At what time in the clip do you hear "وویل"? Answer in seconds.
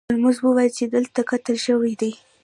0.41-0.71